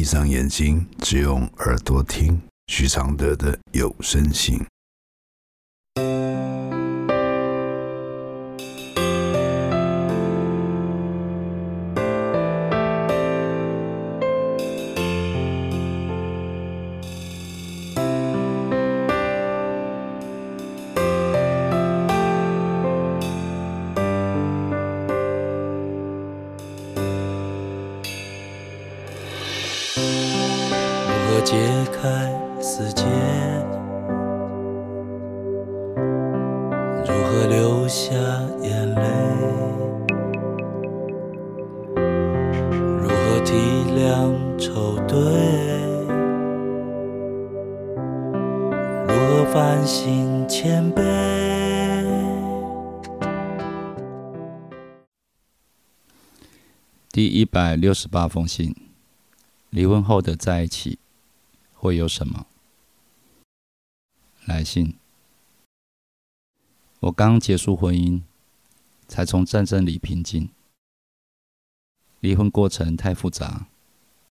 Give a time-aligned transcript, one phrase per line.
[0.00, 4.58] 闭上眼睛，只用耳朵听徐常德的有声信。
[31.30, 31.56] 如何解
[31.92, 33.04] 开死结，
[37.06, 38.16] 如何流下
[38.60, 39.02] 眼泪？
[42.98, 43.54] 如何体
[43.94, 45.16] 谅愁对？
[49.06, 51.00] 如何反省谦卑？
[57.12, 58.74] 第一百六十八封信：
[59.70, 60.98] 离婚后的在一起。
[61.80, 62.46] 会有什么？
[64.44, 64.98] 来信。
[67.00, 68.20] 我刚结束婚姻，
[69.08, 70.50] 才从战争里平静。
[72.20, 73.66] 离婚过程太复杂，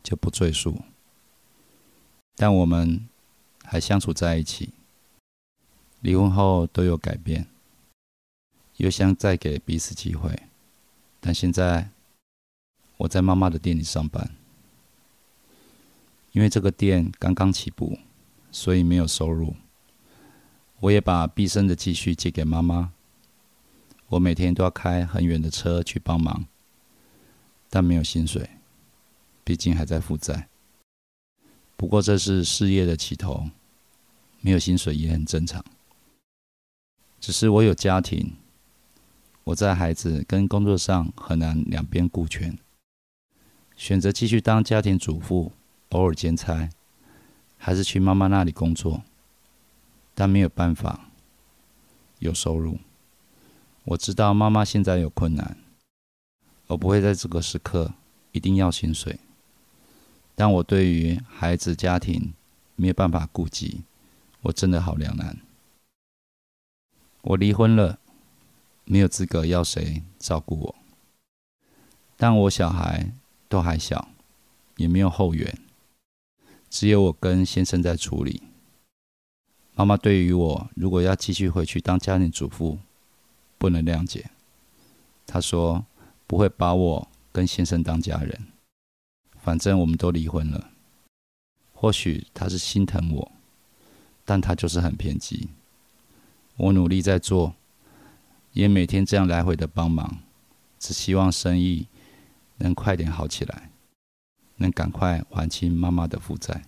[0.00, 0.82] 就不赘述。
[2.36, 3.08] 但我们
[3.64, 4.72] 还相处在一起。
[5.98, 7.48] 离婚后都有改变，
[8.76, 10.44] 又想再给彼此机会。
[11.18, 11.90] 但现在
[12.98, 14.36] 我在妈妈的店里上班。
[16.34, 17.96] 因为这个店刚刚起步，
[18.50, 19.54] 所以没有收入。
[20.80, 22.92] 我也把毕生的积蓄借给妈妈。
[24.08, 26.44] 我每天都要开很远的车去帮忙，
[27.70, 28.50] 但没有薪水，
[29.44, 30.48] 毕竟还在负债。
[31.76, 33.48] 不过这是事业的起头，
[34.40, 35.64] 没有薪水也很正常。
[37.20, 38.34] 只是我有家庭，
[39.44, 42.58] 我在孩子跟工作上很难两边顾全，
[43.76, 45.52] 选择继续当家庭主妇。
[45.94, 46.70] 偶尔兼差，
[47.56, 49.02] 还是去妈妈那里工作，
[50.12, 51.08] 但没有办法
[52.18, 52.78] 有收入。
[53.84, 55.56] 我知道妈妈现在有困难，
[56.66, 57.94] 我不会在这个时刻
[58.32, 59.20] 一定要薪水。
[60.34, 62.34] 但我对于孩子家庭
[62.74, 63.84] 没有办法顾及，
[64.42, 65.36] 我真的好两难。
[67.22, 68.00] 我离婚了，
[68.84, 70.74] 没有资格要谁照顾我，
[72.16, 73.12] 但我小孩
[73.48, 74.08] 都还小，
[74.76, 75.56] 也没有后援。
[76.74, 78.42] 只有我跟先生在处理。
[79.76, 82.80] 妈妈对于我如果要继续回去当家庭主妇，
[83.58, 84.28] 不能谅解。
[85.24, 85.86] 她说
[86.26, 88.48] 不会把我跟先生当家人，
[89.40, 90.72] 反正我们都离婚了。
[91.72, 93.30] 或许她是心疼我，
[94.24, 95.50] 但她就是很偏激。
[96.56, 97.54] 我努力在做，
[98.52, 100.18] 也每天这样来回的帮忙，
[100.80, 101.86] 只希望生意
[102.56, 103.70] 能快点好起来。
[104.56, 106.64] 能赶快还清妈妈的负债，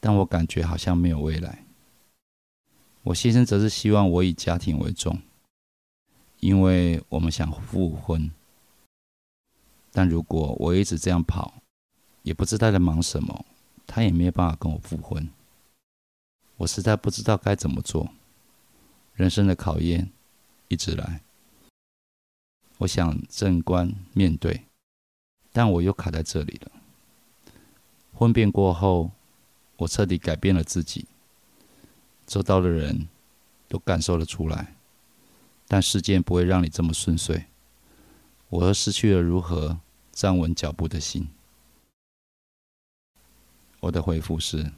[0.00, 1.64] 但我感觉好像没有未来。
[3.02, 5.20] 我先生则是希望我以家庭为重，
[6.40, 8.30] 因为我们想复婚。
[9.92, 11.62] 但如果我一直这样跑，
[12.22, 13.44] 也不知道在忙什么，
[13.86, 15.28] 他也没有办法跟我复婚。
[16.56, 18.10] 我实在不知道该怎么做。
[19.14, 20.10] 人生的考验
[20.68, 21.20] 一直来，
[22.78, 24.64] 我想正观面对。
[25.54, 26.72] 但我又卡在这里了。
[28.12, 29.12] 婚变过后，
[29.76, 31.06] 我彻底改变了自己，
[32.26, 33.06] 周遭的人
[33.68, 34.74] 都感受了出来。
[35.68, 37.46] 但事件不会让你这么顺遂，
[38.48, 39.78] 我又失去了如何
[40.10, 41.28] 站稳脚步的心。
[43.78, 44.72] 我的回复是：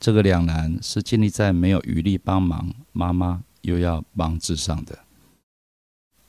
[0.00, 5.03] 这个两难是建立在没有余力帮忙妈妈，又要帮之上的。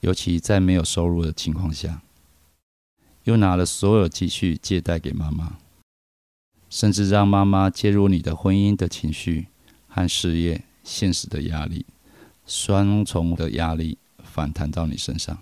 [0.06, 2.04] 尤其在没有收入的情况下，
[3.24, 5.58] 又拿了所有积蓄借贷给妈妈，
[6.70, 9.48] 甚至让妈妈介入你的婚姻的情绪
[9.88, 11.88] 和事业现实的压力，
[12.46, 15.40] 双重的压力反弹到你身上。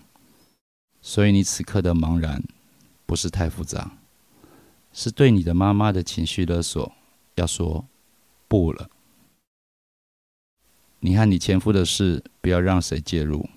[1.01, 2.41] 所以你此刻的茫然，
[3.05, 3.97] 不是太复杂，
[4.93, 6.89] 是对你的妈妈的情绪勒索，
[7.35, 7.85] 要说
[8.47, 8.89] 不了。
[11.01, 13.49] 你和你前夫的事，不要让谁介入。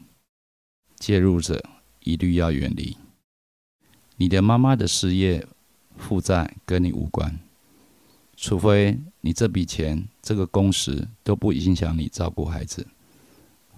[0.98, 1.64] 介入者
[2.00, 2.96] 一律要远离。
[4.16, 5.46] 你的妈妈的事业
[5.96, 7.38] 负债跟你无关，
[8.37, 12.87] 除非你这笔钱、这个工时都不影响你照顾孩子，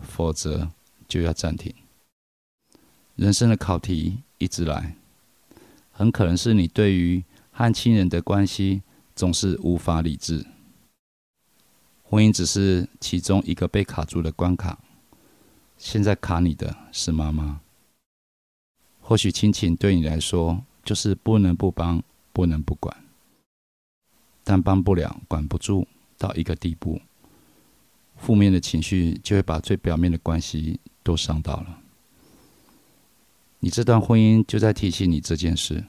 [0.01, 0.71] 否则
[1.07, 1.75] 就要暂停。
[3.17, 4.95] 人生的考题一直来，
[5.91, 8.83] 很可能是你对于和亲人的关系
[9.17, 10.47] 总是无法理智。
[12.05, 14.79] 婚姻只是其中一个被卡住的关卡。
[15.79, 17.61] 现在卡你的是妈妈，
[19.01, 22.03] 或许亲情对你来说就是不能不帮，
[22.33, 22.95] 不能不管。
[24.43, 25.87] 但帮不了、管不住
[26.19, 27.01] 到一个地步，
[28.17, 31.81] 负面的情绪就会把最表面的关系都伤到了。
[33.61, 35.85] 你这段婚姻就在提醒你这件事。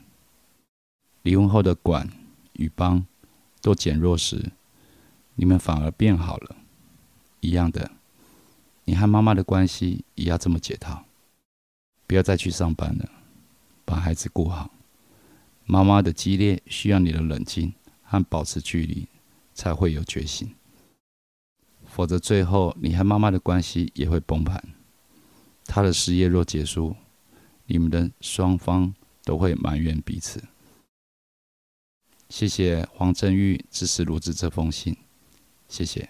[1.23, 2.09] 离婚后的管
[2.53, 3.05] 与帮
[3.61, 4.51] 都减弱时，
[5.35, 6.55] 你们反而变好了。
[7.41, 7.91] 一样的，
[8.89, 11.05] 你和妈妈的关系也要这么解套。
[12.07, 13.07] 不要再去上班了，
[13.85, 14.71] 把孩子顾好。
[15.65, 17.71] 妈妈的激烈需要你的冷静。
[18.11, 19.07] 和保持距离，
[19.53, 20.55] 才会有决心。
[21.85, 24.59] 否则，最后你和妈妈的关系也会崩盘。
[25.65, 26.95] 她的事业若结束，
[27.67, 28.91] 你们的双方
[29.23, 30.43] 都会埋怨彼此。
[32.29, 34.97] 谢谢黄振玉支持录制这封信，
[35.67, 36.09] 谢谢。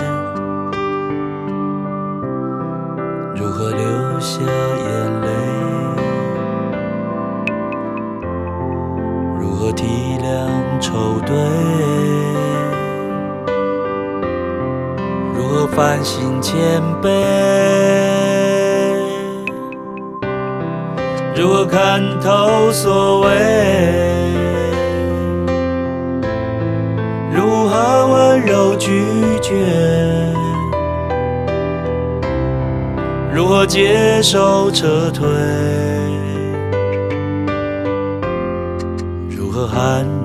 [10.81, 11.35] 愁对，
[15.35, 17.07] 如何反省谦卑？
[21.35, 23.29] 如何看透所谓？
[27.31, 28.89] 如何温柔拒
[29.39, 29.53] 绝？
[33.31, 35.27] 如何接受撤退？
[39.29, 40.20] 如何寒。